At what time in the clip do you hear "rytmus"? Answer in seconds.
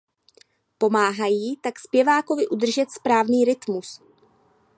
3.45-4.01